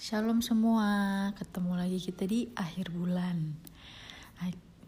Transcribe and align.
Shalom 0.00 0.40
semua, 0.40 1.28
ketemu 1.36 1.76
lagi 1.76 2.00
kita 2.00 2.24
di 2.24 2.48
akhir 2.56 2.88
bulan. 2.88 3.52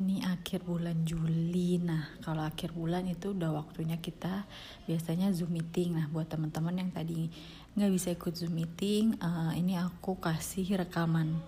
Ini 0.00 0.24
akhir 0.24 0.64
bulan 0.64 1.04
Juli. 1.04 1.76
Nah, 1.76 2.16
kalau 2.24 2.40
akhir 2.48 2.72
bulan 2.72 3.04
itu 3.04 3.36
udah 3.36 3.52
waktunya 3.52 4.00
kita 4.00 4.48
biasanya 4.88 5.28
Zoom 5.36 5.52
meeting. 5.52 6.00
Nah, 6.00 6.08
buat 6.08 6.32
teman-teman 6.32 6.80
yang 6.80 6.88
tadi 6.96 7.28
nggak 7.76 7.92
bisa 7.92 8.08
ikut 8.16 8.32
Zoom 8.40 8.56
meeting, 8.56 9.20
uh, 9.20 9.52
ini 9.52 9.76
aku 9.76 10.16
kasih 10.16 10.80
rekaman 10.80 11.44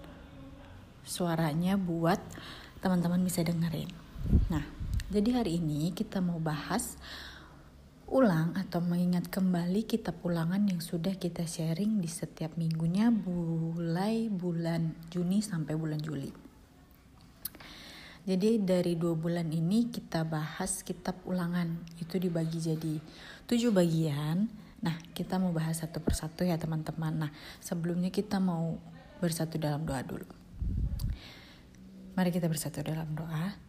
suaranya 1.09 1.81
buat 1.81 2.21
teman-teman 2.85 3.25
bisa 3.25 3.41
dengerin. 3.49 3.89
Nah, 4.53 4.69
jadi 5.09 5.41
hari 5.41 5.57
ini 5.57 5.97
kita 5.97 6.21
mau 6.21 6.37
bahas 6.37 7.01
ulang 8.09 8.53
atau 8.59 8.85
mengingat 8.85 9.33
kembali 9.33 9.89
kitab 9.89 10.21
ulangan 10.21 10.61
yang 10.69 10.85
sudah 10.85 11.17
kita 11.17 11.49
sharing 11.49 12.05
di 12.05 12.09
setiap 12.11 12.57
minggunya 12.61 13.09
mulai 13.09 14.29
bulan 14.29 14.93
Juni 15.09 15.41
sampai 15.41 15.73
bulan 15.73 16.01
Juli. 16.01 16.29
Jadi 18.25 18.57
dari 18.61 18.97
dua 18.97 19.13
bulan 19.13 19.53
ini 19.53 19.93
kita 19.93 20.25
bahas 20.25 20.81
kitab 20.81 21.21
ulangan 21.29 21.77
itu 22.01 22.17
dibagi 22.17 22.57
jadi 22.57 22.95
tujuh 23.45 23.69
bagian. 23.69 24.49
Nah 24.81 24.97
kita 25.13 25.37
mau 25.37 25.53
bahas 25.53 25.85
satu 25.85 26.01
persatu 26.01 26.45
ya 26.45 26.57
teman-teman. 26.57 27.29
Nah 27.29 27.31
sebelumnya 27.61 28.09
kita 28.09 28.41
mau 28.41 28.81
bersatu 29.21 29.61
dalam 29.61 29.85
doa 29.85 30.01
dulu. 30.01 30.25
Mari 32.17 32.31
kita 32.33 32.49
bersatu 32.49 32.81
dalam 32.81 33.13
doa. 33.13 33.61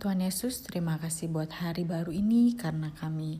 Tuhan 0.00 0.24
Yesus, 0.24 0.64
terima 0.64 0.96
kasih 0.96 1.28
buat 1.28 1.52
hari 1.60 1.84
baru 1.84 2.08
ini 2.08 2.56
karena 2.56 2.88
kami 2.96 3.36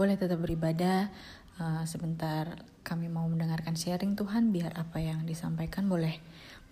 boleh 0.00 0.16
tetap 0.16 0.40
beribadah. 0.40 1.12
Uh, 1.60 1.84
sebentar 1.84 2.64
kami 2.80 3.12
mau 3.12 3.28
mendengarkan 3.28 3.76
sharing 3.76 4.16
Tuhan 4.16 4.48
biar 4.48 4.72
apa 4.80 4.96
yang 4.96 5.28
disampaikan 5.28 5.92
boleh 5.92 6.16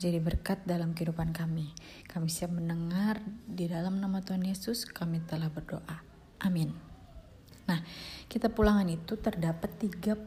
menjadi 0.00 0.19
berkat 0.24 0.59
dalam 0.64 0.96
kehidupan 0.96 1.36
kami. 1.36 1.77
Kami 2.08 2.25
siap 2.33 2.56
mendengar 2.56 3.20
di 3.44 3.69
dalam 3.69 4.00
nama 4.00 4.25
Tuhan 4.25 4.48
Yesus 4.48 4.88
kami 4.88 5.20
telah 5.28 5.53
berdoa. 5.53 6.00
Amin. 6.41 6.72
Nah, 7.69 7.84
kita 8.33 8.48
pulangan 8.48 8.88
itu 8.88 9.20
terdapat 9.20 9.77
34 9.77 10.25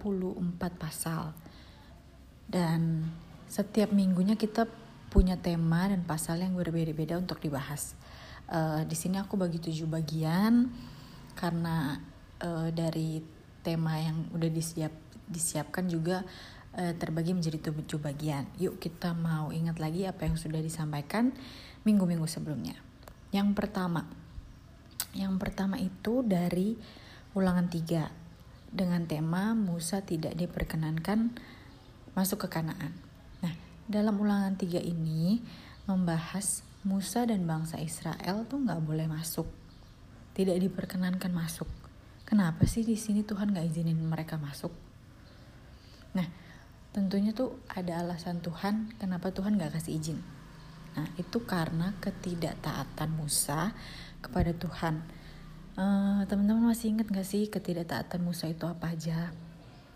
pasal. 0.78 1.33
Dan 2.45 3.09
setiap 3.50 3.89
minggunya 3.89 4.38
kita 4.38 4.70
punya 5.09 5.42
tema 5.42 5.89
dan 5.89 6.06
pasal 6.06 6.38
yang 6.38 6.54
berbeda-beda 6.54 7.17
untuk 7.17 7.42
dibahas. 7.42 7.98
Uh, 8.45 8.86
di 8.86 8.94
sini 8.94 9.17
aku 9.17 9.42
bagi 9.42 9.58
tujuh 9.58 9.89
bagian 9.89 10.70
karena 11.33 11.98
uh, 12.42 12.70
dari 12.73 13.22
tema 13.61 14.02
yang 14.02 14.25
udah 14.34 14.50
disiap 14.50 14.94
disiapkan 15.30 15.88
juga 15.88 16.25
uh, 16.75 16.94
terbagi 16.98 17.31
menjadi 17.31 17.72
tujuh 17.72 18.02
bagian. 18.02 18.50
Yuk 18.58 18.81
kita 18.81 19.16
mau 19.16 19.53
ingat 19.53 19.78
lagi 19.78 20.09
apa 20.09 20.28
yang 20.28 20.36
sudah 20.36 20.59
disampaikan 20.59 21.31
minggu-minggu 21.88 22.28
sebelumnya. 22.28 22.75
Yang 23.31 23.56
pertama, 23.56 24.06
yang 25.16 25.39
pertama 25.39 25.80
itu 25.80 26.25
dari 26.25 26.75
ulangan 27.31 27.72
tiga 27.72 28.11
dengan 28.72 29.08
tema 29.08 29.55
Musa 29.55 30.03
tidak 30.03 30.36
diperkenankan 30.36 31.31
masuk 32.11 32.48
ke 32.48 32.59
Kanaan. 32.59 32.92
Nah, 33.39 33.55
dalam 33.88 34.20
ulangan 34.20 34.59
tiga 34.59 34.83
ini 34.83 35.39
membahas 35.88 36.64
Musa 36.83 37.23
dan 37.23 37.48
bangsa 37.48 37.80
Israel 37.80 38.44
tuh 38.52 38.59
nggak 38.67 38.83
boleh 38.83 39.08
masuk, 39.08 39.48
tidak 40.36 40.59
diperkenankan 40.59 41.31
masuk 41.31 41.70
kenapa 42.32 42.64
sih 42.64 42.88
di 42.88 42.96
sini 42.96 43.28
Tuhan 43.28 43.52
gak 43.52 43.68
izinin 43.68 44.00
mereka 44.00 44.40
masuk? 44.40 44.72
Nah, 46.16 46.24
tentunya 46.96 47.36
tuh 47.36 47.60
ada 47.68 48.00
alasan 48.00 48.40
Tuhan 48.40 48.96
kenapa 48.96 49.36
Tuhan 49.36 49.60
gak 49.60 49.76
kasih 49.76 50.00
izin. 50.00 50.20
Nah, 50.96 51.12
itu 51.20 51.44
karena 51.44 51.92
ketidaktaatan 52.00 53.12
Musa 53.12 53.76
kepada 54.23 54.56
Tuhan. 54.56 55.04
teman 55.76 56.23
teman-teman 56.28 56.72
masih 56.72 56.95
ingat 56.95 57.11
gak 57.11 57.28
sih 57.28 57.52
ketidaktaatan 57.52 58.23
Musa 58.23 58.48
itu 58.48 58.64
apa 58.64 58.95
aja? 58.95 59.36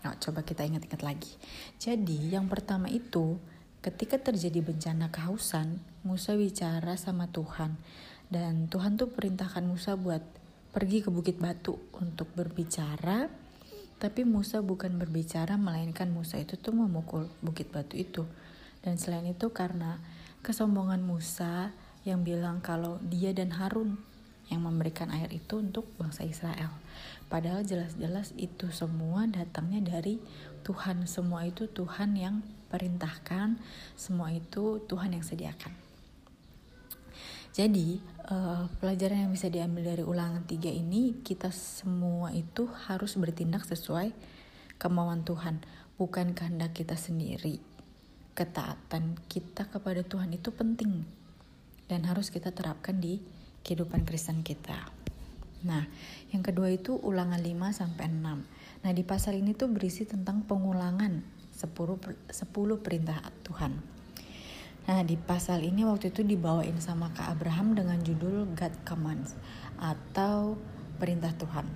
Nah, 0.04 0.12
coba 0.20 0.44
kita 0.44 0.60
ingat-ingat 0.60 1.00
lagi. 1.00 1.32
Jadi, 1.80 2.36
yang 2.36 2.52
pertama 2.52 2.92
itu, 2.92 3.40
ketika 3.80 4.20
terjadi 4.20 4.60
bencana 4.60 5.08
kehausan, 5.08 5.80
Musa 6.04 6.36
bicara 6.36 7.00
sama 7.00 7.32
Tuhan. 7.32 7.80
Dan 8.28 8.68
Tuhan 8.68 9.00
tuh 9.00 9.08
perintahkan 9.08 9.64
Musa 9.64 9.96
buat 9.96 10.20
pergi 10.76 11.00
ke 11.00 11.08
Bukit 11.08 11.40
Batu 11.40 11.80
untuk 11.96 12.28
berbicara, 12.36 13.32
tapi 13.96 14.28
Musa 14.28 14.60
bukan 14.60 15.00
berbicara, 15.00 15.56
melainkan 15.56 16.12
Musa 16.12 16.36
itu 16.36 16.60
tuh 16.60 16.76
memukul 16.76 17.32
Bukit 17.40 17.72
Batu 17.72 17.96
itu. 17.96 18.28
Dan 18.84 19.00
selain 19.00 19.24
itu 19.24 19.48
karena 19.56 20.04
kesombongan 20.44 21.00
Musa 21.00 21.72
yang 22.04 22.28
bilang 22.28 22.60
kalau 22.60 23.00
dia 23.08 23.32
dan 23.32 23.56
Harun 23.56 23.96
yang 24.52 24.68
memberikan 24.68 25.08
air 25.16 25.32
itu 25.32 25.64
untuk 25.64 25.88
bangsa 25.96 26.28
Israel. 26.28 26.68
Padahal 27.32 27.64
jelas-jelas 27.64 28.36
itu 28.36 28.68
semua 28.68 29.24
datangnya 29.24 29.96
dari 29.96 30.20
Tuhan. 30.60 31.08
Semua 31.08 31.48
itu 31.48 31.72
Tuhan 31.72 32.20
yang 32.20 32.44
perintahkan, 32.68 33.56
semua 33.96 34.28
itu 34.28 34.84
Tuhan 34.84 35.16
yang 35.16 35.24
sediakan. 35.24 35.72
Jadi 37.56 38.04
uh, 38.30 38.66
pelajaran 38.82 39.26
yang 39.26 39.32
bisa 39.32 39.46
diambil 39.50 39.94
dari 39.94 40.04
ulangan 40.04 40.42
tiga 40.46 40.70
ini 40.70 41.22
kita 41.22 41.50
semua 41.54 42.34
itu 42.34 42.66
harus 42.90 43.14
bertindak 43.14 43.62
sesuai 43.66 44.10
kemauan 44.76 45.22
Tuhan, 45.24 45.62
bukan 45.96 46.34
kehendak 46.36 46.76
kita 46.76 46.98
sendiri. 46.98 47.62
Ketaatan 48.36 49.16
kita 49.32 49.64
kepada 49.72 50.04
Tuhan 50.04 50.36
itu 50.36 50.52
penting 50.52 51.08
dan 51.88 52.04
harus 52.04 52.28
kita 52.28 52.52
terapkan 52.52 53.00
di 53.00 53.22
kehidupan 53.64 54.04
Kristen 54.04 54.44
kita. 54.44 54.92
Nah, 55.64 55.88
yang 56.30 56.44
kedua 56.44 56.68
itu 56.68 56.94
ulangan 57.00 57.40
5 57.40 57.72
sampai 57.72 58.12
6. 58.12 58.84
Nah, 58.84 58.92
di 58.92 59.02
pasal 59.02 59.40
ini 59.40 59.56
tuh 59.56 59.72
berisi 59.72 60.04
tentang 60.04 60.44
pengulangan 60.44 61.24
10 61.56 62.28
10 62.28 62.84
perintah 62.84 63.24
Tuhan. 63.40 63.95
Nah 64.86 65.02
di 65.02 65.18
pasal 65.18 65.66
ini 65.66 65.82
waktu 65.82 66.14
itu 66.14 66.22
dibawain 66.22 66.78
sama 66.78 67.10
Kak 67.10 67.34
Abraham 67.34 67.74
dengan 67.74 67.98
judul 68.06 68.46
God 68.54 68.74
Commands 68.86 69.34
atau 69.82 70.54
perintah 71.02 71.34
Tuhan. 71.34 71.66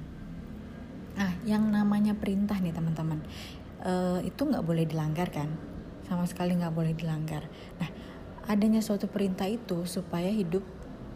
Nah 1.19 1.33
yang 1.43 1.67
namanya 1.75 2.15
perintah 2.15 2.55
nih 2.63 2.71
teman-teman 2.71 3.19
uh, 3.83 4.23
itu 4.23 4.47
nggak 4.47 4.63
boleh 4.63 4.87
dilanggar 4.87 5.27
kan? 5.35 5.51
Sama 6.07 6.23
sekali 6.31 6.55
nggak 6.55 6.71
boleh 6.71 6.95
dilanggar. 6.95 7.51
Nah 7.83 7.91
adanya 8.47 8.79
suatu 8.79 9.11
perintah 9.11 9.51
itu 9.51 9.83
supaya 9.91 10.31
hidup 10.31 10.63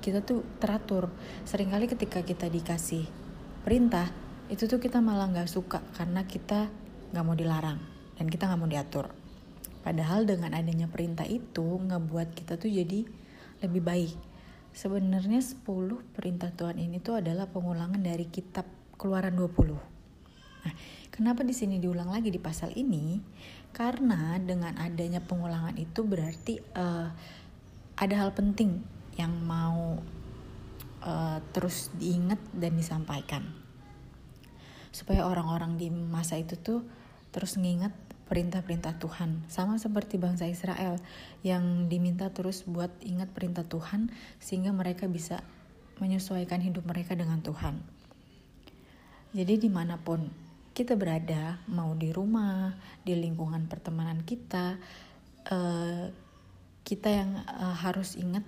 kita 0.03 0.19
tuh 0.27 0.43
teratur. 0.59 1.15
Seringkali 1.47 1.87
ketika 1.87 2.27
kita 2.27 2.51
dikasih 2.51 3.07
perintah 3.63 4.11
itu 4.51 4.67
tuh 4.67 4.83
kita 4.83 4.99
malah 4.99 5.31
nggak 5.31 5.47
suka 5.49 5.79
karena 5.95 6.27
kita 6.27 6.69
nggak 7.15 7.25
mau 7.25 7.39
dilarang 7.39 7.79
dan 8.19 8.27
kita 8.27 8.51
nggak 8.51 8.61
mau 8.61 8.67
diatur. 8.67 9.24
Padahal 9.85 10.25
dengan 10.25 10.57
adanya 10.57 10.89
perintah 10.89 11.29
itu 11.29 11.77
ngebuat 11.77 12.33
kita 12.33 12.57
tuh 12.57 12.73
jadi 12.73 13.05
lebih 13.61 13.85
baik. 13.85 14.17
Sebenarnya 14.73 15.45
10 15.45 15.61
perintah 16.17 16.49
Tuhan 16.49 16.81
ini 16.81 17.05
tuh 17.05 17.21
adalah 17.21 17.45
pengulangan 17.53 18.01
dari 18.01 18.25
kitab 18.33 18.65
Keluaran 18.97 19.37
20. 19.37 19.77
Nah, 20.65 20.75
kenapa 21.13 21.45
di 21.45 21.53
sini 21.53 21.77
diulang 21.77 22.09
lagi 22.09 22.33
di 22.33 22.41
pasal 22.41 22.73
ini? 22.73 23.21
Karena 23.77 24.41
dengan 24.41 24.73
adanya 24.81 25.21
pengulangan 25.21 25.77
itu 25.77 26.01
berarti 26.01 26.65
uh, 26.81 27.13
ada 28.01 28.15
hal 28.17 28.33
penting 28.33 28.81
yang 29.21 29.37
mau 29.45 30.01
uh, 31.05 31.39
terus 31.53 31.93
diingat 32.01 32.41
dan 32.57 32.73
disampaikan. 32.75 33.45
Supaya 34.91 35.29
orang-orang 35.29 35.77
di 35.77 35.93
masa 35.93 36.41
itu 36.41 36.57
tuh 36.57 36.81
terus 37.35 37.61
nginget 37.61 37.93
perintah-perintah 38.29 38.97
Tuhan. 39.01 39.45
Sama 39.53 39.77
seperti 39.77 40.17
bangsa 40.17 40.49
Israel 40.49 40.97
yang 41.45 41.89
diminta 41.93 42.33
terus 42.33 42.65
buat 42.65 42.91
ingat 43.05 43.33
perintah 43.33 43.65
Tuhan 43.65 44.13
sehingga 44.41 44.73
mereka 44.73 45.05
bisa 45.09 45.45
menyesuaikan 46.01 46.59
hidup 46.65 46.89
mereka 46.89 47.15
dengan 47.15 47.45
Tuhan. 47.45 47.79
Jadi 49.35 49.67
di 49.67 49.71
mana 49.71 49.99
pun 49.99 50.31
kita 50.75 50.99
berada, 50.99 51.63
mau 51.71 51.95
di 51.95 52.11
rumah, 52.11 52.75
di 53.07 53.15
lingkungan 53.15 53.71
pertemanan 53.71 54.27
kita, 54.27 54.75
uh, 55.51 56.11
kita 56.83 57.09
yang 57.09 57.31
uh, 57.47 57.75
harus 57.79 58.19
ingat 58.19 58.43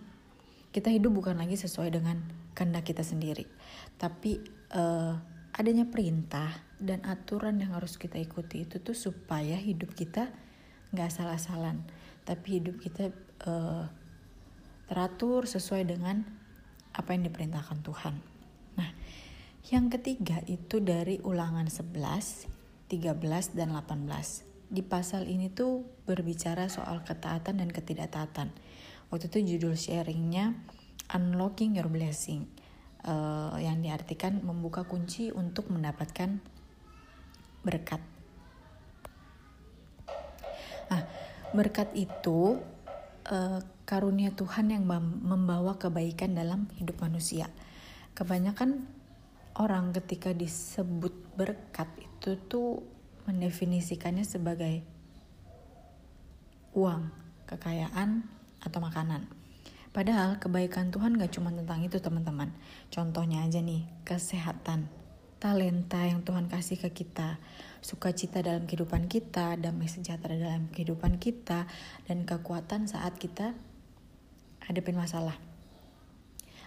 kita 0.75 0.91
hidup 0.91 1.15
bukan 1.15 1.39
lagi 1.39 1.55
sesuai 1.57 1.95
dengan 1.95 2.21
kehendak 2.53 2.85
kita 2.85 3.07
sendiri, 3.07 3.47
tapi 3.97 4.43
uh, 4.75 5.17
adanya 5.57 5.89
perintah 5.89 6.53
dan 6.77 7.01
aturan 7.09 7.57
yang 7.57 7.73
harus 7.73 7.97
kita 7.97 8.21
ikuti 8.21 8.69
itu 8.69 8.77
tuh 8.79 8.93
supaya 8.93 9.57
hidup 9.57 9.97
kita 9.97 10.29
nggak 10.93 11.09
salah-salan 11.09 11.81
tapi 12.29 12.61
hidup 12.61 12.77
kita 12.79 13.09
uh, 13.49 13.89
teratur 14.87 15.49
sesuai 15.49 15.89
dengan 15.89 16.23
apa 16.95 17.13
yang 17.13 17.29
diperintahkan 17.29 17.79
Tuhan. 17.83 18.15
Nah, 18.77 18.91
yang 19.69 19.91
ketiga 19.93 20.41
itu 20.47 20.79
dari 20.79 21.19
ulangan 21.21 21.67
11, 21.69 22.91
13 22.93 23.57
dan 23.59 23.73
18. 23.73 24.47
di 24.67 24.83
pasal 24.83 25.31
ini 25.31 25.47
tuh 25.47 25.87
berbicara 26.11 26.67
soal 26.67 27.07
ketaatan 27.07 27.63
dan 27.63 27.71
ketidaktaatan. 27.71 28.51
Waktu 29.15 29.31
itu 29.31 29.55
judul 29.55 29.79
sharingnya 29.79 30.59
Unlocking 31.15 31.79
Your 31.79 31.87
Blessing, 31.87 32.51
uh, 33.07 33.57
yang 33.57 33.81
diartikan 33.81 34.43
membuka 34.43 34.85
kunci 34.85 35.31
untuk 35.31 35.71
mendapatkan 35.71 36.43
berkat. 37.63 38.03
Nah, 40.87 41.03
berkat 41.51 41.91
itu 41.95 42.63
uh, 43.31 43.61
karunia 43.87 44.35
Tuhan 44.35 44.71
yang 44.75 44.85
membawa 45.23 45.79
kebaikan 45.79 46.35
dalam 46.35 46.71
hidup 46.79 47.03
manusia. 47.03 47.51
Kebanyakan 48.15 48.87
orang 49.59 49.95
ketika 49.95 50.35
disebut 50.35 51.15
berkat 51.39 51.89
itu 51.99 52.39
tuh 52.51 52.83
mendefinisikannya 53.27 54.23
sebagai 54.23 54.83
uang, 56.77 57.11
kekayaan, 57.51 58.27
atau 58.63 58.79
makanan. 58.83 59.36
Padahal 59.97 60.37
kebaikan 60.37 60.93
Tuhan 60.93 61.17
gak 61.17 61.41
cuma 61.41 61.49
tentang 61.49 61.81
itu 61.81 61.97
teman-teman. 61.97 62.53
Contohnya 62.93 63.49
aja 63.49 63.65
nih, 63.65 63.89
kesehatan, 64.05 64.93
talenta 65.41 66.05
yang 66.05 66.21
Tuhan 66.21 66.53
kasih 66.53 66.77
ke 66.77 66.93
kita, 66.93 67.41
sukacita 67.81 68.45
dalam 68.45 68.69
kehidupan 68.69 69.09
kita, 69.09 69.57
damai 69.57 69.89
sejahtera 69.89 70.37
dalam 70.37 70.69
kehidupan 70.69 71.17
kita, 71.17 71.65
dan 72.05 72.29
kekuatan 72.29 72.93
saat 72.93 73.17
kita 73.17 73.57
hadapin 74.69 75.01
masalah. 75.01 75.41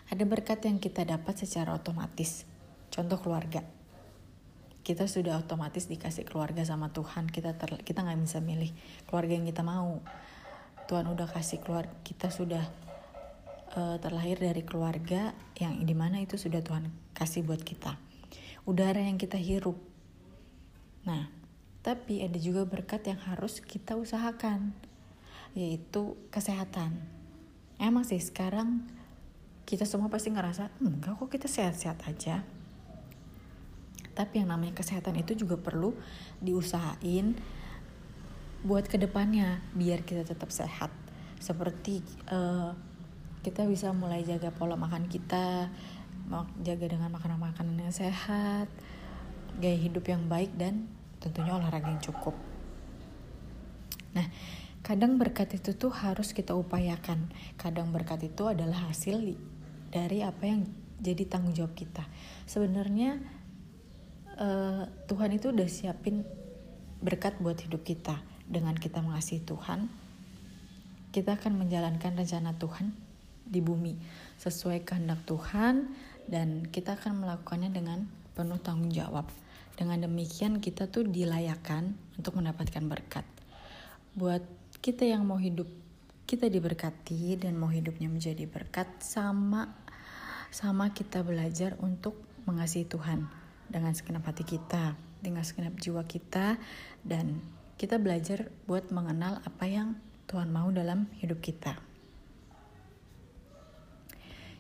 Ada 0.10 0.26
berkat 0.26 0.66
yang 0.66 0.82
kita 0.82 1.06
dapat 1.06 1.38
secara 1.38 1.78
otomatis. 1.78 2.50
Contoh 2.90 3.22
keluarga. 3.22 3.62
Kita 4.82 5.06
sudah 5.06 5.38
otomatis 5.38 5.86
dikasih 5.86 6.26
keluarga 6.26 6.66
sama 6.66 6.90
Tuhan. 6.90 7.30
Kita 7.30 7.54
ter, 7.54 7.78
kita 7.86 8.02
nggak 8.02 8.26
bisa 8.26 8.42
milih 8.42 8.74
keluarga 9.06 9.38
yang 9.38 9.46
kita 9.46 9.62
mau. 9.62 10.02
Tuhan 10.90 11.06
udah 11.06 11.30
kasih 11.30 11.62
keluar 11.62 11.86
kita 12.02 12.34
sudah 12.34 12.89
uh, 13.76 13.98
terlahir 14.02 14.40
dari 14.42 14.66
keluarga 14.66 15.34
yang 15.58 15.82
di 15.84 15.94
mana 15.94 16.22
itu 16.22 16.40
sudah 16.40 16.64
Tuhan 16.64 16.90
kasih 17.14 17.46
buat 17.46 17.62
kita. 17.62 17.98
Udara 18.66 19.02
yang 19.02 19.18
kita 19.18 19.38
hirup. 19.38 19.78
Nah, 21.06 21.30
tapi 21.82 22.22
ada 22.22 22.38
juga 22.38 22.66
berkat 22.66 23.08
yang 23.10 23.20
harus 23.24 23.64
kita 23.64 23.98
usahakan, 23.98 24.74
yaitu 25.58 26.18
kesehatan. 26.30 26.98
Emang 27.80 28.04
sih 28.04 28.20
sekarang 28.20 28.86
kita 29.64 29.86
semua 29.86 30.12
pasti 30.12 30.34
ngerasa, 30.34 30.74
enggak 30.82 31.18
kok 31.18 31.30
kita 31.30 31.48
sehat-sehat 31.48 32.04
aja. 32.10 32.44
Tapi 34.18 34.44
yang 34.44 34.52
namanya 34.52 34.76
kesehatan 34.76 35.16
itu 35.16 35.32
juga 35.32 35.56
perlu 35.56 35.96
diusahain 36.44 37.40
buat 38.60 38.84
ke 38.92 39.00
depannya 39.00 39.64
biar 39.72 40.04
kita 40.04 40.28
tetap 40.28 40.52
sehat. 40.52 40.92
Seperti 41.40 42.04
uh, 42.28 42.76
kita 43.40 43.64
bisa 43.68 43.96
mulai 43.96 44.28
jaga 44.28 44.52
pola 44.52 44.76
makan 44.76 45.08
kita, 45.08 45.72
jaga 46.62 46.86
dengan 46.86 47.10
makanan-makanan 47.16 47.88
yang 47.88 47.96
sehat, 47.96 48.68
gaya 49.58 49.78
hidup 49.80 50.06
yang 50.06 50.28
baik 50.28 50.52
dan 50.60 50.92
tentunya 51.24 51.56
olahraga 51.56 51.90
yang 51.90 52.04
cukup. 52.04 52.36
Nah, 54.14 54.28
kadang 54.84 55.16
berkat 55.16 55.56
itu 55.56 55.76
tuh 55.76 55.92
harus 55.92 56.36
kita 56.36 56.56
upayakan. 56.56 57.32
Kadang 57.56 57.96
berkat 57.96 58.28
itu 58.28 58.48
adalah 58.48 58.92
hasil 58.92 59.36
dari 59.90 60.20
apa 60.22 60.44
yang 60.46 60.68
jadi 61.00 61.24
tanggung 61.26 61.56
jawab 61.56 61.74
kita. 61.74 62.04
Sebenarnya 62.44 63.24
uh, 64.36 64.84
Tuhan 65.08 65.32
itu 65.32 65.56
udah 65.56 65.68
siapin 65.72 66.28
berkat 67.00 67.40
buat 67.40 67.60
hidup 67.60 67.88
kita. 67.88 68.20
Dengan 68.50 68.74
kita 68.74 69.06
mengasihi 69.06 69.46
Tuhan, 69.46 69.94
kita 71.14 71.38
akan 71.38 71.54
menjalankan 71.62 72.18
rencana 72.18 72.58
Tuhan 72.58 73.09
di 73.50 73.60
bumi 73.60 73.98
sesuai 74.38 74.86
kehendak 74.86 75.26
Tuhan 75.26 75.90
dan 76.30 76.70
kita 76.70 76.96
akan 76.96 77.26
melakukannya 77.26 77.74
dengan 77.74 78.06
penuh 78.38 78.62
tanggung 78.62 78.94
jawab. 78.94 79.26
Dengan 79.74 80.06
demikian 80.06 80.62
kita 80.62 80.88
tuh 80.88 81.10
dilayakan 81.10 81.98
untuk 82.16 82.38
mendapatkan 82.38 82.84
berkat. 82.86 83.26
Buat 84.14 84.46
kita 84.80 85.10
yang 85.10 85.26
mau 85.26 85.42
hidup 85.42 85.68
kita 86.30 86.46
diberkati 86.46 87.42
dan 87.42 87.58
mau 87.58 87.74
hidupnya 87.74 88.06
menjadi 88.06 88.46
berkat 88.46 88.86
sama 89.02 89.74
sama 90.54 90.94
kita 90.94 91.26
belajar 91.26 91.74
untuk 91.82 92.14
mengasihi 92.46 92.86
Tuhan 92.86 93.26
dengan 93.66 93.94
segenap 93.98 94.30
hati 94.30 94.46
kita, 94.46 94.94
dengan 95.22 95.42
segenap 95.42 95.74
jiwa 95.78 96.06
kita 96.06 96.62
dan 97.02 97.42
kita 97.82 97.98
belajar 97.98 98.54
buat 98.70 98.94
mengenal 98.94 99.42
apa 99.42 99.66
yang 99.66 99.98
Tuhan 100.30 100.54
mau 100.54 100.70
dalam 100.70 101.10
hidup 101.18 101.42
kita. 101.42 101.89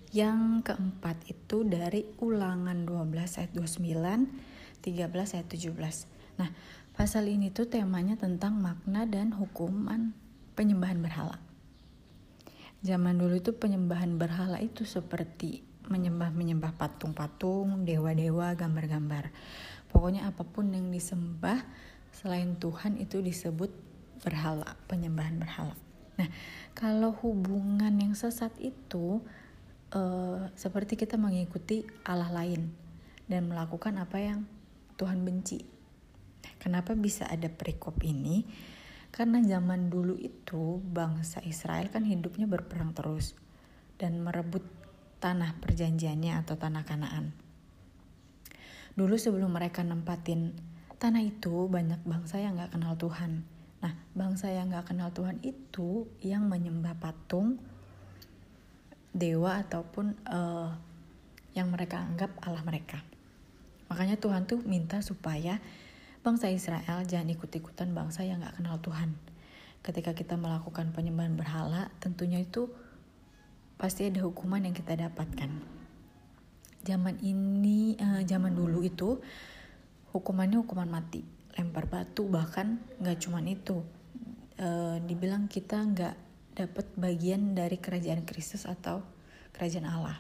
Yang 0.09 0.65
keempat 0.65 1.21
itu 1.29 1.61
dari 1.61 2.01
ulangan 2.17 2.81
12 2.81 3.37
ayat 3.37 3.51
29, 3.53 4.81
13 4.81 5.35
ayat 5.37 5.47
17. 5.47 6.41
Nah, 6.41 6.49
pasal 6.97 7.29
ini 7.29 7.53
tuh 7.53 7.69
temanya 7.69 8.17
tentang 8.17 8.57
makna 8.57 9.05
dan 9.05 9.29
hukuman 9.37 10.17
penyembahan 10.57 10.97
berhala. 10.97 11.37
Zaman 12.81 13.19
dulu 13.19 13.37
itu 13.37 13.51
penyembahan 13.53 14.17
berhala 14.17 14.57
itu 14.63 14.87
seperti 14.87 15.61
menyembah-menyembah 15.91 16.79
patung-patung, 16.79 17.83
dewa-dewa, 17.83 18.55
gambar-gambar. 18.55 19.29
Pokoknya 19.93 20.29
apa 20.29 20.41
pun 20.41 20.73
yang 20.73 20.87
disembah 20.89 21.59
selain 22.13 22.55
Tuhan 22.57 22.97
itu 22.97 23.19
disebut 23.19 23.69
berhala, 24.23 24.73
penyembahan 24.89 25.37
berhala. 25.37 25.75
Nah, 26.19 26.29
kalau 26.75 27.15
hubungan 27.23 27.95
yang 27.99 28.13
sesat 28.15 28.51
itu 28.59 29.23
uh, 29.93 30.49
seperti 30.53 30.97
kita 30.97 31.17
mengikuti 31.17 31.85
Allah 32.05 32.29
lain 32.29 32.69
dan 33.29 33.49
melakukan 33.49 33.97
apa 34.01 34.17
yang 34.17 34.39
Tuhan 34.97 35.23
benci. 35.23 35.63
Kenapa 36.59 36.91
bisa 36.97 37.29
ada 37.29 37.47
perikop 37.47 38.03
ini? 38.03 38.43
Karena 39.09 39.41
zaman 39.41 39.89
dulu 39.89 40.13
itu 40.19 40.77
bangsa 40.83 41.41
Israel 41.41 41.89
kan 41.89 42.05
hidupnya 42.05 42.45
berperang 42.45 42.93
terus 42.93 43.33
dan 43.97 44.21
merebut 44.21 44.61
tanah 45.19 45.57
perjanjiannya 45.59 46.39
atau 46.45 46.55
tanah 46.55 46.83
kanaan. 46.85 47.33
Dulu 48.93 49.15
sebelum 49.15 49.51
mereka 49.55 49.81
nempatin 49.81 50.55
tanah 50.99 51.23
itu 51.23 51.71
banyak 51.71 52.03
bangsa 52.03 52.43
yang 52.43 52.59
gak 52.59 52.75
kenal 52.75 52.99
Tuhan. 52.99 53.47
Nah, 53.79 53.93
bangsa 54.11 54.51
yang 54.51 54.71
gak 54.71 54.91
kenal 54.91 55.15
Tuhan 55.15 55.39
itu 55.41 56.11
yang 56.19 56.51
menyembah 56.51 56.99
patung, 56.99 57.63
dewa 59.11 59.61
ataupun 59.61 60.13
uh, 60.29 60.69
yang 61.57 61.69
mereka 61.73 62.01
anggap 62.01 62.29
Allah 62.45 62.61
mereka. 62.61 63.01
Makanya 63.89 64.21
Tuhan 64.21 64.45
tuh 64.45 64.61
minta 64.63 65.01
supaya 65.01 65.57
bangsa 66.21 66.51
Israel 66.53 67.01
jangan 67.09 67.33
ikut-ikutan 67.33 67.89
bangsa 67.89 68.21
yang 68.21 68.45
gak 68.45 68.61
kenal 68.61 68.77
Tuhan. 68.79 69.17
Ketika 69.81 70.13
kita 70.13 70.35
melakukan 70.37 70.93
penyembahan 70.93 71.33
berhala, 71.33 71.89
tentunya 72.03 72.43
itu 72.43 72.69
pasti 73.79 74.11
ada 74.11 74.21
hukuman 74.21 74.61
yang 74.61 74.75
kita 74.75 74.93
dapatkan. 74.93 75.49
Zaman 76.85 77.17
ini, 77.23 77.97
uh, 77.97 78.21
zaman 78.27 78.53
dulu 78.53 78.85
itu 78.85 79.17
hukumannya 80.13 80.61
hukuman 80.61 80.89
mati 80.89 81.39
lempar 81.59 81.91
batu 81.91 82.23
bahkan 82.31 82.79
nggak 83.03 83.17
cuman 83.19 83.45
itu 83.51 83.83
e, 84.55 84.67
dibilang 85.03 85.51
kita 85.51 85.75
nggak 85.75 86.15
dapat 86.59 86.91
bagian 86.99 87.55
dari 87.55 87.79
kerajaan 87.79 88.27
Kristus 88.27 88.67
atau 88.67 88.99
kerajaan 89.55 89.87
Allah. 89.87 90.19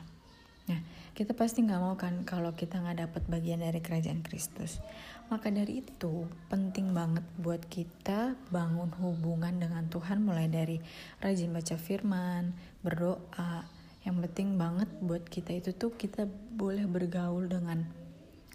Nah 0.69 0.79
kita 1.17 1.35
pasti 1.35 1.65
nggak 1.65 1.81
mau 1.81 1.99
kan 1.99 2.23
kalau 2.23 2.55
kita 2.55 2.79
nggak 2.79 3.09
dapat 3.09 3.23
bagian 3.27 3.59
dari 3.59 3.83
kerajaan 3.83 4.23
Kristus. 4.23 4.79
Maka 5.27 5.51
dari 5.51 5.83
itu 5.83 6.25
penting 6.47 6.95
banget 6.95 7.25
buat 7.37 7.61
kita 7.67 8.39
bangun 8.49 8.89
hubungan 8.97 9.59
dengan 9.59 9.85
Tuhan 9.91 10.23
mulai 10.23 10.47
dari 10.47 10.79
rajin 11.19 11.51
baca 11.51 11.75
firman 11.75 12.55
berdoa. 12.85 13.67
Yang 14.07 14.15
penting 14.29 14.55
banget 14.55 14.89
buat 15.03 15.27
kita 15.27 15.59
itu 15.59 15.75
tuh 15.75 15.91
kita 15.93 16.23
boleh 16.55 16.87
bergaul 16.87 17.51
dengan 17.51 17.83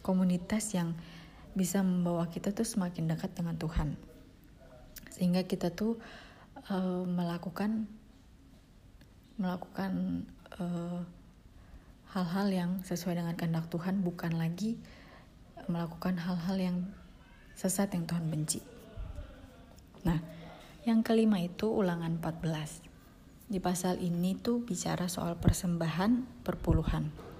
komunitas 0.00 0.72
yang 0.72 0.96
bisa 1.54 1.84
membawa 1.84 2.26
kita 2.26 2.50
tuh 2.50 2.66
semakin 2.66 3.12
dekat 3.12 3.36
dengan 3.38 3.54
Tuhan. 3.60 3.94
Sehingga 5.14 5.46
kita 5.46 5.70
tuh 5.70 6.00
uh, 6.70 7.04
melakukan 7.04 7.88
melakukan 9.34 10.22
eh, 10.62 11.02
hal-hal 12.14 12.46
yang 12.54 12.70
sesuai 12.86 13.18
dengan 13.18 13.34
kehendak 13.34 13.66
Tuhan 13.66 14.06
bukan 14.06 14.38
lagi 14.38 14.78
melakukan 15.66 16.22
hal-hal 16.22 16.54
yang 16.54 16.78
sesat 17.58 17.90
yang 17.98 18.06
Tuhan 18.06 18.30
benci. 18.30 18.62
Nah, 20.06 20.22
yang 20.86 21.02
kelima 21.02 21.42
itu 21.42 21.66
ulangan 21.66 22.22
14. 22.22 23.50
Di 23.50 23.58
pasal 23.58 23.98
ini 23.98 24.38
tuh 24.38 24.62
bicara 24.62 25.10
soal 25.10 25.34
persembahan 25.34 26.46
perpuluhan 26.46 27.34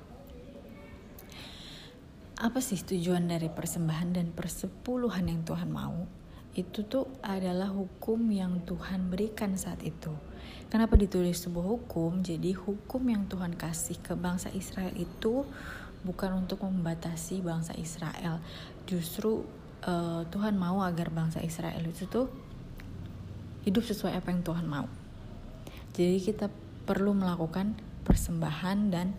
apa 2.45 2.59
sih 2.59 2.83
tujuan 2.83 3.31
dari 3.31 3.47
persembahan 3.47 4.19
dan 4.19 4.27
persepuluhan 4.35 5.31
yang 5.31 5.41
Tuhan 5.47 5.71
mau? 5.71 6.05
Itu 6.55 6.87
tuh 6.87 7.11
adalah 7.19 7.71
hukum 7.71 8.31
yang 8.31 8.63
Tuhan 8.63 9.11
berikan 9.11 9.59
saat 9.59 9.83
itu. 9.83 10.15
Kenapa 10.71 10.95
ditulis 10.95 11.43
sebuah 11.43 11.67
hukum? 11.67 12.23
Jadi 12.23 12.55
hukum 12.55 13.03
yang 13.11 13.27
Tuhan 13.27 13.59
kasih 13.59 13.99
ke 13.99 14.15
bangsa 14.15 14.51
Israel 14.55 14.95
itu 14.95 15.43
bukan 16.07 16.47
untuk 16.47 16.63
membatasi 16.63 17.43
bangsa 17.43 17.75
Israel. 17.75 18.39
Justru 18.87 19.43
uh, 19.87 20.23
Tuhan 20.31 20.55
mau 20.55 20.83
agar 20.87 21.11
bangsa 21.11 21.43
Israel 21.43 21.83
itu 21.83 22.07
tuh 22.07 22.31
hidup 23.67 23.83
sesuai 23.83 24.15
apa 24.15 24.31
yang 24.31 24.47
Tuhan 24.47 24.67
mau. 24.67 24.87
Jadi 25.95 26.19
kita 26.23 26.47
perlu 26.87 27.15
melakukan 27.15 27.75
persembahan 28.05 28.79
dan 28.93 29.17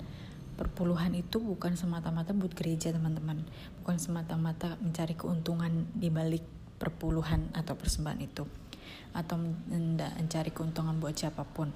perpuluhan 0.55 1.11
itu 1.19 1.43
bukan 1.43 1.75
semata-mata 1.75 2.31
buat 2.31 2.55
gereja 2.55 2.95
teman-teman 2.95 3.43
bukan 3.83 3.99
semata-mata 3.99 4.79
mencari 4.79 5.11
keuntungan 5.11 5.91
di 5.91 6.07
balik 6.07 6.54
perpuluhan 6.77 7.51
atau 7.55 7.73
persembahan 7.77 8.21
itu. 8.21 8.43
Atau 9.15 9.39
mencari 9.39 10.51
keuntungan 10.51 10.99
buat 10.99 11.15
siapa 11.15 11.47
pun. 11.47 11.71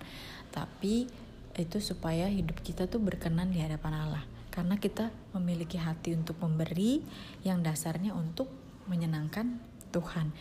Tapi 0.51 1.08
itu 1.56 1.77
supaya 1.84 2.27
hidup 2.27 2.60
kita 2.63 2.88
tuh 2.88 3.00
berkenan 3.00 3.51
di 3.51 3.60
hadapan 3.63 4.08
Allah. 4.08 4.24
Karena 4.50 4.75
kita 4.75 5.13
memiliki 5.38 5.79
hati 5.79 6.18
untuk 6.18 6.41
memberi 6.41 7.00
yang 7.48 7.63
dasarnya 7.63 8.12
untuk 8.12 8.51
menyenangkan 8.89 9.62
Tuhan. 9.96 10.36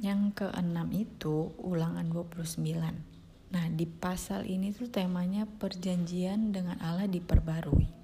Yang 0.00 0.46
keenam 0.46 0.88
itu 0.94 1.52
ulangan 1.60 2.08
29 2.08 3.10
Nah, 3.50 3.66
di 3.66 3.82
pasal 3.82 4.46
ini 4.46 4.70
tuh 4.70 4.86
temanya 4.86 5.42
perjanjian 5.42 6.54
dengan 6.54 6.78
Allah 6.78 7.10
diperbarui. 7.10 7.99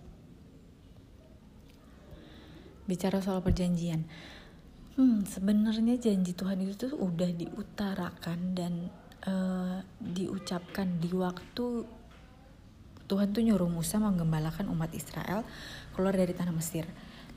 Bicara 2.87 3.19
soal 3.19 3.43
perjanjian. 3.43 4.07
Hmm, 4.97 5.29
sebenarnya 5.29 6.01
janji 6.01 6.33
Tuhan 6.33 6.65
itu 6.65 6.89
tuh 6.89 6.97
udah 6.97 7.29
diutarakan 7.29 8.57
dan 8.57 8.89
uh, 9.29 9.85
diucapkan 10.01 10.97
di 10.97 11.13
waktu 11.13 11.85
Tuhan 13.07 13.31
tuh 13.31 13.43
nyuruh 13.45 13.71
Musa 13.71 14.03
menggembalakan 14.03 14.67
umat 14.73 14.91
Israel 14.97 15.47
keluar 15.95 16.17
dari 16.17 16.35
tanah 16.35 16.55
Mesir. 16.55 16.89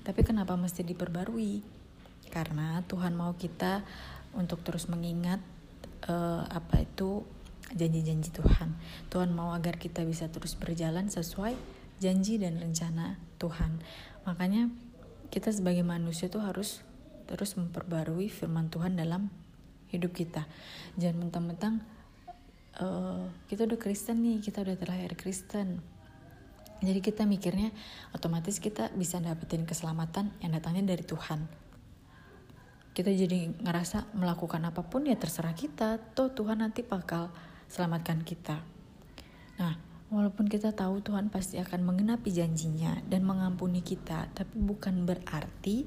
Tapi 0.01 0.22
kenapa 0.25 0.58
mesti 0.58 0.82
diperbarui? 0.82 1.62
Karena 2.32 2.82
Tuhan 2.86 3.13
mau 3.13 3.36
kita 3.38 3.84
untuk 4.34 4.62
terus 4.65 4.89
mengingat 4.89 5.41
uh, 6.10 6.46
apa 6.50 6.82
itu 6.86 7.25
janji-janji 7.74 8.34
Tuhan. 8.34 8.74
Tuhan 9.13 9.29
mau 9.29 9.53
agar 9.53 9.77
kita 9.77 10.01
bisa 10.06 10.25
terus 10.29 10.58
berjalan 10.58 11.10
sesuai 11.10 11.53
janji 12.01 12.41
dan 12.41 12.58
rencana 12.58 13.22
Tuhan. 13.38 13.77
Makanya 14.25 14.72
kita 15.30 15.54
sebagai 15.54 15.86
manusia 15.86 16.28
tuh 16.30 16.42
harus 16.42 16.82
terus 17.30 17.54
memperbarui 17.54 18.30
firman 18.30 18.74
Tuhan 18.74 18.98
dalam 18.98 19.30
hidup 19.94 20.14
kita. 20.14 20.50
Jangan 20.98 21.30
mentang-mentang 21.30 21.82
uh, 22.82 23.30
kita 23.50 23.70
udah 23.70 23.78
Kristen 23.78 24.26
nih, 24.26 24.42
kita 24.42 24.66
udah 24.66 24.76
terlahir 24.78 25.14
Kristen. 25.14 25.82
Jadi 26.80 27.00
kita 27.04 27.28
mikirnya 27.28 27.76
otomatis 28.16 28.58
kita 28.58 28.90
bisa 28.96 29.20
dapetin 29.20 29.68
keselamatan 29.68 30.32
yang 30.40 30.56
datangnya 30.56 30.96
dari 30.96 31.04
Tuhan. 31.04 31.44
Kita 32.96 33.12
jadi 33.12 33.52
ngerasa 33.52 34.16
melakukan 34.16 34.64
apa 34.64 34.82
pun 34.88 35.06
ya 35.06 35.16
terserah 35.20 35.54
kita, 35.54 36.00
toh 36.16 36.32
Tuhan 36.32 36.64
nanti 36.64 36.82
bakal 36.82 37.30
selamatkan 37.68 38.24
kita. 38.24 38.64
Nah, 39.60 39.76
walaupun 40.10 40.50
kita 40.50 40.74
tahu 40.74 41.06
Tuhan 41.06 41.30
pasti 41.30 41.62
akan 41.62 41.86
mengenapi 41.86 42.34
janjinya 42.34 43.01
dan 43.06 43.25
mengampuni 43.25 43.86
kita, 43.86 44.30
tapi 44.34 44.58
bukan 44.58 45.06
berarti 45.06 45.86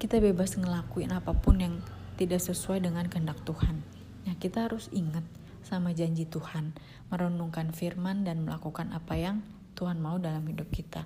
kita 0.00 0.20
bebas 0.20 0.56
ngelakuin 0.56 1.12
apa 1.12 1.36
pun 1.36 1.60
yang 1.60 1.74
tidak 2.16 2.40
sesuai 2.40 2.82
dengan 2.82 3.06
kehendak 3.06 3.38
Tuhan. 3.44 3.84
Nah, 4.24 4.34
kita 4.40 4.66
harus 4.66 4.88
ingat 4.90 5.22
sama 5.62 5.92
janji 5.92 6.24
Tuhan, 6.24 6.72
merenungkan 7.12 7.76
firman 7.76 8.24
dan 8.24 8.42
melakukan 8.42 8.90
apa 8.96 9.14
yang 9.20 9.44
Tuhan 9.76 10.00
mau 10.00 10.16
dalam 10.16 10.42
hidup 10.48 10.72
kita. 10.72 11.04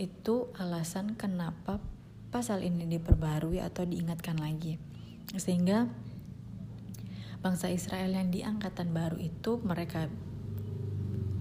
Itu 0.00 0.50
alasan 0.56 1.14
kenapa 1.20 1.78
pasal 2.32 2.64
ini 2.64 2.88
diperbarui 2.88 3.60
atau 3.60 3.84
diingatkan 3.84 4.40
lagi. 4.40 4.80
Sehingga 5.36 5.86
bangsa 7.44 7.68
Israel 7.68 8.16
yang 8.16 8.32
di 8.32 8.40
angkatan 8.40 8.90
baru 8.90 9.20
itu 9.20 9.60
mereka 9.62 10.08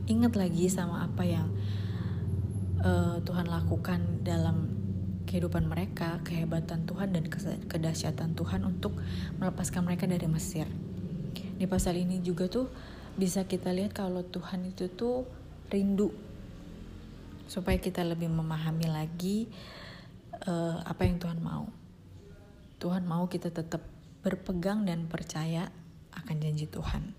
ingat 0.10 0.34
lagi 0.34 0.66
sama 0.68 1.06
apa 1.06 1.24
yang 1.24 1.48
uh, 2.82 3.22
Tuhan 3.22 3.46
lakukan 3.46 4.26
dalam 4.26 4.74
kehidupan 5.30 5.70
mereka, 5.70 6.18
kehebatan 6.26 6.90
Tuhan 6.90 7.14
dan 7.14 7.30
kedahsyatan 7.70 8.34
Tuhan 8.34 8.66
untuk 8.66 8.98
melepaskan 9.38 9.86
mereka 9.86 10.10
dari 10.10 10.26
Mesir. 10.26 10.66
Di 11.62 11.70
pasal 11.70 12.02
ini 12.02 12.18
juga 12.26 12.50
tuh 12.50 12.66
bisa 13.14 13.46
kita 13.46 13.70
lihat 13.70 13.94
kalau 13.94 14.26
Tuhan 14.26 14.74
itu 14.74 14.90
tuh 14.90 15.30
rindu 15.70 16.10
supaya 17.46 17.78
kita 17.78 18.02
lebih 18.02 18.30
memahami 18.30 18.90
lagi 18.90 19.46
uh, 20.50 20.82
apa 20.82 21.06
yang 21.06 21.22
Tuhan 21.22 21.38
mau. 21.38 21.70
Tuhan 22.82 23.06
mau 23.06 23.30
kita 23.30 23.54
tetap 23.54 23.86
berpegang 24.26 24.88
dan 24.88 25.06
percaya 25.06 25.70
akan 26.16 26.36
janji 26.42 26.66
Tuhan. 26.66 27.19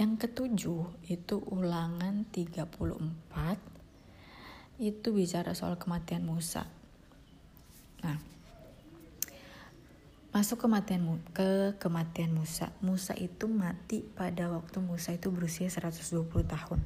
Yang 0.00 0.12
ketujuh 0.28 0.88
itu 1.12 1.36
ulangan 1.52 2.24
34 2.32 3.60
itu 4.80 5.08
bicara 5.12 5.52
soal 5.52 5.76
kematian 5.76 6.24
Musa. 6.24 6.64
Nah, 8.02 8.18
masuk 10.32 10.64
kematian 10.64 11.20
ke 11.36 11.76
kematian 11.76 12.32
Musa. 12.32 12.72
Musa 12.80 13.12
itu 13.14 13.46
mati 13.46 14.00
pada 14.00 14.48
waktu 14.48 14.80
Musa 14.80 15.12
itu 15.12 15.28
berusia 15.28 15.68
120 15.68 16.24
tahun. 16.48 16.80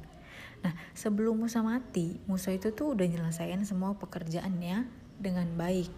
Nah, 0.61 0.73
sebelum 0.91 1.47
Musa 1.47 1.63
mati, 1.63 2.19
Musa 2.27 2.51
itu 2.51 2.75
tuh 2.75 2.91
udah 2.91 3.07
nyelesain 3.07 3.63
semua 3.63 3.95
pekerjaannya 3.95 4.83
dengan 5.17 5.47
baik. 5.55 5.89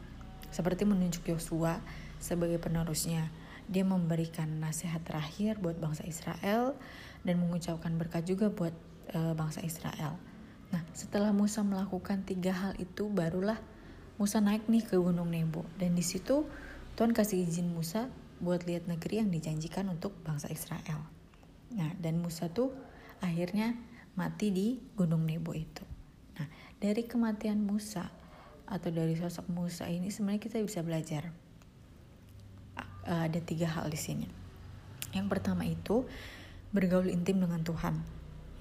Seperti 0.54 0.86
menunjuk 0.86 1.25
Yosua 1.32 1.82
sebagai 2.22 2.60
penerusnya 2.62 3.28
dia 3.69 3.85
memberikan 3.85 4.49
nasihat 4.57 5.05
terakhir 5.05 5.61
buat 5.61 5.77
bangsa 5.77 6.01
Israel 6.09 6.73
dan 7.21 7.38
mengucapkan 7.38 7.93
berkat 8.01 8.25
juga 8.25 8.49
buat 8.49 8.73
e, 9.13 9.19
bangsa 9.38 9.61
Israel. 9.61 10.17
Nah, 10.73 10.81
setelah 10.97 11.29
Musa 11.29 11.61
melakukan 11.61 12.25
tiga 12.25 12.49
hal 12.49 12.73
itu, 12.81 13.05
barulah 13.09 13.61
Musa 14.17 14.41
naik 14.41 14.65
nih 14.65 14.83
ke 14.83 14.97
Gunung 14.97 15.29
Nebo 15.29 15.63
dan 15.77 15.93
di 15.93 16.03
situ 16.03 16.49
Tuhan 16.97 17.13
kasih 17.15 17.45
izin 17.45 17.71
Musa 17.71 18.11
buat 18.41 18.65
lihat 18.65 18.89
negeri 18.89 19.21
yang 19.23 19.29
dijanjikan 19.29 19.88
untuk 19.88 20.17
bangsa 20.25 20.49
Israel. 20.49 21.05
Nah, 21.71 21.93
dan 22.01 22.19
Musa 22.19 22.49
tuh 22.49 22.73
akhirnya 23.21 23.77
mati 24.17 24.49
di 24.49 24.81
Gunung 24.97 25.23
Nebo 25.23 25.53
itu. 25.53 25.85
Nah, 26.35 26.49
dari 26.81 27.05
kematian 27.05 27.61
Musa 27.61 28.09
atau 28.65 28.89
dari 28.89 29.13
sosok 29.13 29.47
Musa 29.53 29.85
ini 29.88 30.09
sebenarnya 30.09 30.41
kita 30.41 30.57
bisa 30.61 30.81
belajar 30.81 31.29
uh, 33.10 33.25
ada 33.25 33.42
tiga 33.42 33.66
hal 33.66 33.89
di 33.89 33.98
sini. 33.98 34.28
Yang 35.12 35.28
pertama 35.28 35.66
itu 35.66 36.06
bergaul 36.70 37.10
intim 37.10 37.42
dengan 37.42 37.66
Tuhan. 37.66 37.98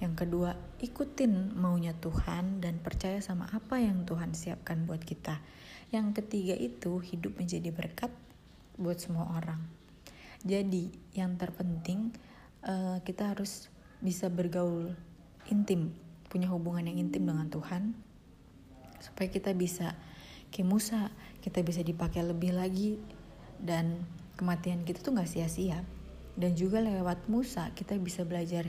Yang 0.01 0.15
kedua, 0.25 0.57
ikutin 0.81 1.59
maunya 1.59 1.93
Tuhan 1.93 2.65
dan 2.65 2.81
percaya 2.81 3.21
sama 3.21 3.51
apa 3.53 3.83
yang 3.83 4.09
Tuhan 4.09 4.33
siapkan 4.33 4.89
buat 4.89 5.05
kita. 5.05 5.37
Yang 5.93 6.25
ketiga 6.25 6.55
itu 6.57 7.03
hidup 7.03 7.37
menjadi 7.37 7.69
berkat 7.75 8.15
buat 8.81 8.97
semua 8.97 9.29
orang. 9.37 9.61
Jadi, 10.47 10.95
yang 11.19 11.35
terpenting 11.35 12.15
uh, 12.63 13.03
kita 13.03 13.35
harus 13.35 13.69
bisa 13.99 14.31
bergaul 14.31 14.95
intim, 15.51 15.91
punya 16.31 16.47
hubungan 16.49 16.87
yang 16.87 17.03
intim 17.03 17.27
dengan 17.27 17.51
Tuhan 17.51 18.09
supaya 19.03 19.29
kita 19.31 19.55
bisa 19.55 19.95
kayak 20.51 20.69
Musa, 20.69 21.11
kita 21.43 21.63
bisa 21.63 21.83
dipakai 21.83 22.23
lebih 22.23 22.55
lagi 22.55 22.99
dan 23.59 24.07
kematian 24.39 24.87
kita 24.87 25.03
tuh 25.03 25.19
gak 25.19 25.27
sia-sia. 25.27 25.83
Dan 26.39 26.55
juga 26.55 26.79
lewat 26.79 27.27
Musa 27.27 27.75
kita 27.75 27.99
bisa 27.99 28.23
belajar 28.23 28.63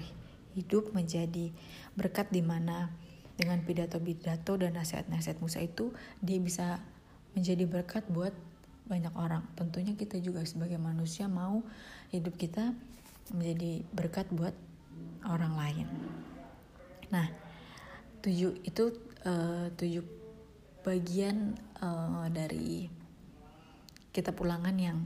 hidup 0.57 0.89
menjadi 0.97 1.53
berkat 1.93 2.33
di 2.33 2.41
mana 2.41 2.89
dengan 3.37 3.61
pidato-pidato 3.61 4.57
dan 4.57 4.75
nasihat-nasihat 4.75 5.37
Musa 5.39 5.61
itu 5.61 5.93
dia 6.19 6.41
bisa 6.41 6.81
menjadi 7.37 7.69
berkat 7.69 8.03
buat 8.09 8.33
banyak 8.89 9.13
orang. 9.13 9.45
Tentunya 9.53 9.93
kita 9.93 10.17
juga 10.17 10.41
sebagai 10.43 10.81
manusia 10.81 11.29
mau 11.29 11.61
hidup 12.09 12.35
kita 12.35 12.73
menjadi 13.29 13.85
berkat 13.93 14.25
buat 14.33 14.57
orang 15.29 15.53
lain. 15.53 15.87
Nah, 17.13 17.29
tujuh 18.25 18.59
itu 18.65 18.91
uh, 19.23 19.69
tujuh 19.77 20.03
bagian 20.81 21.53
uh, 21.79 22.25
dari 22.33 22.89
kitab 24.09 24.41
ulangan 24.41 24.73
yang 24.75 25.05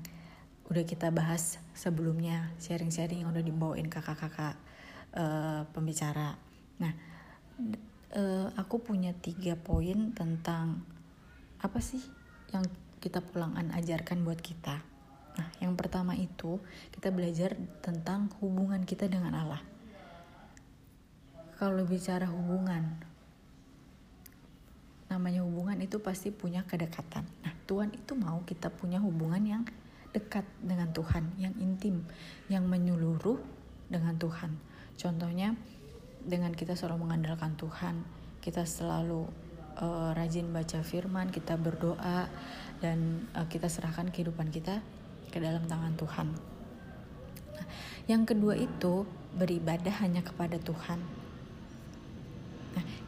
udah 0.72 0.84
kita 0.88 1.12
bahas 1.12 1.60
sebelumnya 1.76 2.52
sharing-sharing 2.62 3.26
yang 3.26 3.32
udah 3.36 3.44
dibawain 3.44 3.92
kakak-kakak 3.92 4.56
uh, 5.18 5.68
pembicara. 5.76 6.40
Nah, 6.80 6.94
uh, 8.16 8.48
aku 8.56 8.80
punya 8.80 9.12
tiga 9.12 9.60
poin 9.60 10.16
tentang 10.16 10.82
apa 11.60 11.80
sih 11.84 12.00
yang 12.56 12.64
kita 13.04 13.20
pulangan 13.20 13.76
ajarkan 13.76 14.24
buat 14.24 14.40
kita. 14.40 14.80
Nah, 15.34 15.50
yang 15.60 15.74
pertama 15.74 16.14
itu 16.14 16.62
kita 16.94 17.10
belajar 17.10 17.58
tentang 17.82 18.30
hubungan 18.40 18.86
kita 18.86 19.10
dengan 19.10 19.34
Allah. 19.34 19.62
Kalau 21.58 21.84
bicara 21.84 22.30
hubungan, 22.30 23.02
namanya 25.10 25.42
hubungan 25.42 25.78
itu 25.82 25.98
pasti 26.00 26.30
punya 26.30 26.64
kedekatan. 26.64 27.26
Nah, 27.44 27.54
Tuhan 27.66 27.94
itu 27.94 28.14
mau 28.14 28.46
kita 28.46 28.70
punya 28.70 29.02
hubungan 29.02 29.42
yang 29.42 29.64
dekat 30.14 30.46
dengan 30.62 30.94
Tuhan, 30.94 31.34
yang 31.42 31.54
intim, 31.58 32.06
yang 32.48 32.70
menyeluruh 32.70 33.42
dengan 33.90 34.16
Tuhan. 34.16 34.56
Contohnya 34.96 35.58
dengan 36.24 36.54
kita 36.54 36.78
selalu 36.78 37.10
mengandalkan 37.10 37.58
Tuhan, 37.58 38.06
kita 38.40 38.64
selalu 38.64 39.26
uh, 39.82 40.14
rajin 40.14 40.54
baca 40.54 40.86
firman, 40.86 41.34
kita 41.34 41.58
berdoa 41.58 42.30
dan 42.80 43.28
uh, 43.34 43.50
kita 43.50 43.68
serahkan 43.68 44.14
kehidupan 44.14 44.54
kita 44.54 44.80
ke 45.34 45.42
dalam 45.42 45.66
tangan 45.66 45.98
Tuhan. 45.98 46.28
Nah, 47.58 47.68
yang 48.06 48.24
kedua 48.24 48.54
itu 48.54 49.10
beribadah 49.34 49.98
hanya 50.06 50.22
kepada 50.22 50.62
Tuhan. 50.62 51.23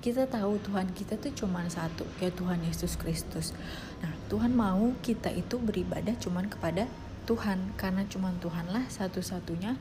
Kita 0.05 0.29
tahu 0.29 0.61
Tuhan 0.61 0.93
kita 0.93 1.17
tuh 1.17 1.33
cuma 1.33 1.65
satu, 1.65 2.05
ya 2.21 2.29
Tuhan 2.29 2.61
Yesus 2.61 2.93
Kristus. 2.93 3.57
Nah, 4.05 4.13
Tuhan 4.29 4.53
mau 4.53 4.93
kita 5.01 5.33
itu 5.33 5.57
beribadah 5.57 6.13
cuma 6.21 6.45
kepada 6.45 6.85
Tuhan 7.25 7.73
karena 7.73 8.05
cuma 8.05 8.29
Tuhanlah 8.37 8.85
satu-satunya 8.85 9.73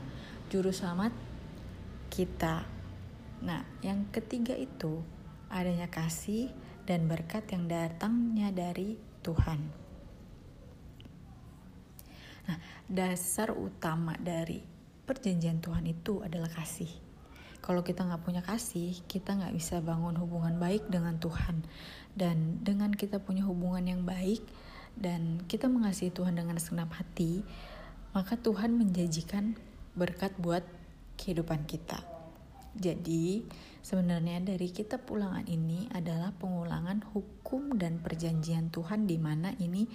juru 0.49 0.73
selamat 0.73 1.13
kita. 2.09 2.65
Nah, 3.45 3.69
yang 3.85 4.09
ketiga 4.09 4.57
itu 4.57 5.05
adanya 5.45 5.93
kasih 5.93 6.49
dan 6.89 7.05
berkat 7.05 7.45
yang 7.53 7.69
datangnya 7.69 8.49
dari 8.49 8.97
Tuhan. 9.21 9.61
Nah, 12.49 12.57
dasar 12.89 13.53
utama 13.53 14.17
dari 14.17 14.57
perjanjian 15.05 15.61
Tuhan 15.61 15.85
itu 15.85 16.25
adalah 16.25 16.49
kasih. 16.49 16.89
Kalau 17.65 17.81
kita 17.81 18.05
nggak 18.05 18.21
punya 18.21 18.45
kasih, 18.45 18.93
kita 19.09 19.33
nggak 19.33 19.57
bisa 19.57 19.81
bangun 19.81 20.13
hubungan 20.21 20.61
baik 20.61 20.85
dengan 20.85 21.17
Tuhan. 21.17 21.65
Dan 22.13 22.61
dengan 22.61 22.93
kita 22.93 23.17
punya 23.17 23.41
hubungan 23.41 23.81
yang 23.89 24.05
baik 24.05 24.45
dan 24.93 25.41
kita 25.49 25.65
mengasihi 25.65 26.13
Tuhan 26.13 26.37
dengan 26.37 26.61
segenap 26.61 26.93
hati, 26.93 27.41
maka 28.13 28.37
Tuhan 28.37 28.77
menjanjikan 28.77 29.57
berkat 29.97 30.37
buat 30.37 30.61
kehidupan 31.17 31.65
kita. 31.65 32.05
Jadi, 32.77 33.41
sebenarnya 33.81 34.45
dari 34.45 34.69
kitab 34.69 35.09
ulangan 35.09 35.49
ini 35.49 35.89
adalah 35.89 36.37
pengulangan 36.37 37.01
hukum 37.17 37.81
dan 37.81 37.97
perjanjian 37.97 38.69
Tuhan 38.69 39.09
di 39.09 39.17
mana 39.17 39.57
ini 39.57 39.89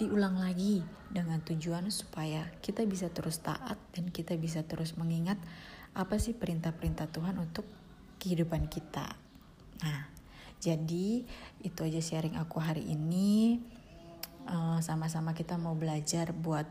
diulang 0.00 0.40
lagi 0.40 0.80
dengan 1.12 1.44
tujuan 1.44 1.92
supaya 1.92 2.48
kita 2.64 2.88
bisa 2.88 3.12
terus 3.12 3.44
taat 3.44 3.76
dan 3.92 4.08
kita 4.08 4.38
bisa 4.40 4.64
terus 4.64 4.96
mengingat 4.96 5.36
apa 5.92 6.16
sih 6.16 6.32
perintah-perintah 6.32 7.08
Tuhan 7.12 7.36
untuk 7.36 7.68
kehidupan 8.16 8.70
kita. 8.70 9.12
Nah, 9.82 10.00
jadi 10.62 11.26
itu 11.60 11.80
aja 11.82 12.00
sharing 12.00 12.38
aku 12.38 12.62
hari 12.62 12.86
ini. 12.86 13.58
Eh, 14.42 14.78
sama-sama 14.82 15.30
uh, 15.30 15.36
kita 15.38 15.54
mau 15.54 15.78
belajar 15.78 16.34
buat 16.34 16.66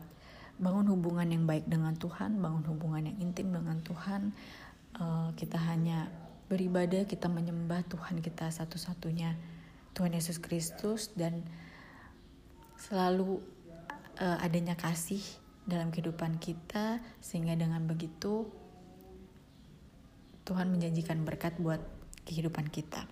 bangun 0.60 0.92
hubungan 0.92 1.24
yang 1.24 1.48
baik 1.48 1.64
dengan 1.64 1.96
Tuhan, 1.96 2.36
bangun 2.36 2.64
hubungan 2.68 3.08
yang 3.08 3.18
intim 3.20 3.48
dengan 3.48 3.80
Tuhan. 3.80 4.36
Uh, 4.92 5.32
kita 5.40 5.56
hanya 5.56 6.12
beribadah, 6.52 7.08
kita 7.08 7.32
menyembah 7.32 7.80
Tuhan 7.88 8.20
kita 8.20 8.52
satu-satunya, 8.52 9.40
Tuhan 9.96 10.12
Yesus 10.12 10.36
Kristus 10.36 11.08
dan 11.16 11.40
selalu 12.76 13.40
uh, 14.20 14.38
adanya 14.44 14.76
kasih 14.76 15.24
dalam 15.64 15.88
kehidupan 15.88 16.36
kita 16.36 17.00
sehingga 17.24 17.56
dengan 17.56 17.88
begitu 17.88 18.52
Tuhan 20.42 20.70
menjanjikan 20.70 21.22
berkat 21.22 21.54
buat 21.62 21.80
kehidupan 22.26 22.70
kita. 22.70 23.06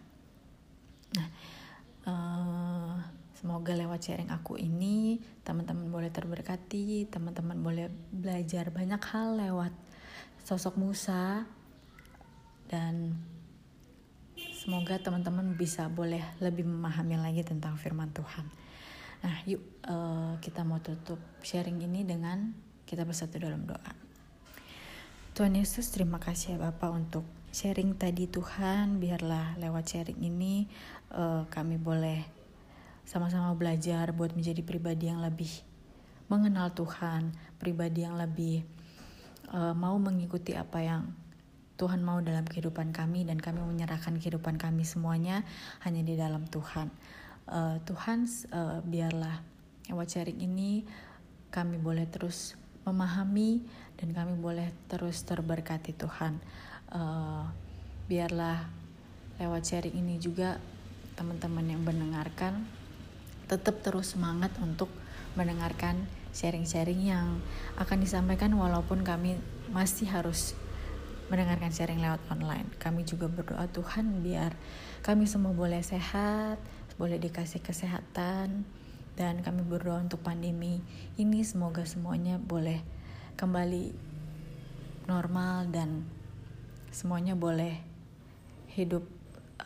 Nah, 1.14 1.29
uh, 2.07 2.95
semoga 3.35 3.75
lewat 3.75 4.03
sharing 4.03 4.31
aku 4.31 4.59
ini 4.59 5.19
teman-teman 5.43 5.90
boleh 5.90 6.11
terberkati, 6.11 7.07
teman-teman 7.11 7.59
boleh 7.59 7.87
belajar 8.11 8.71
banyak 8.71 9.03
hal 9.11 9.38
lewat 9.38 9.73
sosok 10.45 10.79
Musa 10.79 11.47
dan 12.71 13.19
semoga 14.37 14.99
teman-teman 15.03 15.55
bisa 15.59 15.90
boleh 15.90 16.23
lebih 16.38 16.64
memahami 16.66 17.19
lagi 17.19 17.43
tentang 17.43 17.75
firman 17.81 18.14
Tuhan. 18.14 18.47
Nah, 19.21 19.37
yuk 19.45 19.61
uh, 19.85 20.40
kita 20.40 20.64
mau 20.64 20.81
tutup 20.81 21.21
sharing 21.45 21.77
ini 21.85 22.07
dengan 22.09 22.55
kita 22.88 23.05
bersatu 23.05 23.37
dalam 23.37 23.69
doa. 23.69 24.10
Tuhan 25.31 25.55
Yesus, 25.55 25.95
terima 25.95 26.19
kasih 26.19 26.59
ya 26.59 26.59
Bapak 26.59 26.90
untuk 26.90 27.23
sharing 27.55 27.95
tadi 27.95 28.27
Tuhan. 28.27 28.99
Biarlah 28.99 29.55
lewat 29.62 29.87
sharing 29.87 30.19
ini 30.19 30.66
uh, 31.14 31.47
kami 31.47 31.79
boleh 31.79 32.27
sama-sama 33.07 33.55
belajar 33.55 34.11
buat 34.11 34.35
menjadi 34.35 34.61
pribadi 34.66 35.07
yang 35.07 35.23
lebih 35.23 35.51
mengenal 36.27 36.75
Tuhan, 36.75 37.31
pribadi 37.62 38.03
yang 38.03 38.19
lebih 38.19 38.66
uh, 39.55 39.71
mau 39.75 39.95
mengikuti 40.03 40.59
apa 40.59 40.83
yang 40.83 41.03
Tuhan 41.81 42.05
mau 42.05 42.21
dalam 42.21 42.45
kehidupan 42.45 42.93
kami 42.93 43.25
dan 43.25 43.40
kami 43.40 43.64
menyerahkan 43.64 44.21
kehidupan 44.21 44.61
kami 44.61 44.85
semuanya 44.85 45.49
hanya 45.81 46.05
di 46.05 46.12
dalam 46.12 46.45
Tuhan 46.45 46.93
uh, 47.49 47.81
Tuhan 47.88 48.29
uh, 48.53 48.85
biarlah 48.85 49.40
lewat 49.88 50.07
sharing 50.12 50.45
ini 50.45 50.85
kami 51.49 51.81
boleh 51.81 52.05
terus 52.05 52.60
memahami 52.85 53.61
dan 54.01 54.16
kami 54.16 54.35
boleh 54.40 54.69
terus 54.88 55.21
terberkati 55.23 55.93
Tuhan 55.93 56.40
uh, 56.95 57.45
biarlah 58.09 58.66
lewat 59.40 59.62
sharing 59.64 59.97
ini 59.97 60.21
juga 60.21 60.57
teman-teman 61.16 61.64
yang 61.69 61.83
mendengarkan 61.85 62.64
tetap 63.51 63.83
terus 63.83 64.14
semangat 64.14 64.55
untuk 64.62 64.88
mendengarkan 65.35 66.07
sharing-sharing 66.31 67.11
yang 67.11 67.43
akan 67.79 67.99
disampaikan 67.99 68.55
walaupun 68.55 69.03
kami 69.03 69.38
masih 69.75 70.07
harus 70.11 70.55
mendengarkan 71.31 71.71
sharing 71.71 72.03
lewat 72.03 72.19
online. 72.31 72.66
Kami 72.79 73.07
juga 73.07 73.31
berdoa 73.31 73.66
Tuhan 73.71 74.23
biar 74.23 74.55
kami 75.03 75.31
semua 75.31 75.55
boleh 75.55 75.83
sehat, 75.83 76.59
boleh 76.99 77.19
dikasih 77.19 77.62
kesehatan 77.62 78.66
dan 79.18 79.42
kami 79.42 79.66
berdoa 79.66 80.03
untuk 80.03 80.23
pandemi 80.23 80.81
ini 81.18 81.42
semoga 81.42 81.85
semuanya 81.85 82.38
boleh 82.38 82.81
kembali 83.37 83.92
normal 85.09 85.66
dan 85.73 86.07
semuanya 86.90 87.35
boleh 87.35 87.79
hidup 88.70 89.03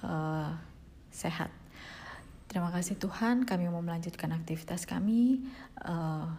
uh, 0.00 0.56
sehat. 1.12 1.52
Terima 2.48 2.70
kasih 2.70 2.94
Tuhan, 2.94 3.48
kami 3.48 3.66
mau 3.66 3.82
melanjutkan 3.82 4.30
aktivitas 4.30 4.86
kami. 4.86 5.42
Uh, 5.82 6.30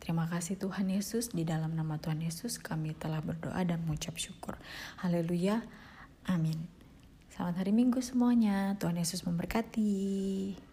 terima 0.00 0.24
kasih 0.26 0.56
Tuhan 0.56 0.88
Yesus, 0.88 1.28
di 1.30 1.44
dalam 1.44 1.76
nama 1.76 2.00
Tuhan 2.00 2.24
Yesus 2.24 2.56
kami 2.56 2.96
telah 2.96 3.20
berdoa 3.20 3.60
dan 3.68 3.84
mengucap 3.84 4.16
syukur. 4.16 4.56
Haleluya, 5.04 5.60
amin. 6.24 6.56
Selamat 7.36 7.62
hari 7.62 7.72
Minggu 7.76 8.00
semuanya. 8.00 8.80
Tuhan 8.80 8.96
Yesus 8.96 9.28
memberkati. 9.28 10.69